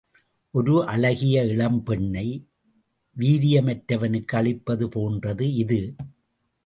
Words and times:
ஒரு 0.53 0.75
அழகிய 0.85 1.43
இளம்பெண்ணை, 1.45 2.25
வீரியமற்றவனுக்கு 3.17 4.35
அளிப்பது 4.35 4.89
போன்றது 4.89 5.53
இது. 5.53 5.81